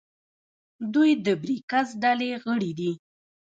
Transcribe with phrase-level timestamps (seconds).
[0.93, 2.91] دوی د بریکس ډلې غړي دي.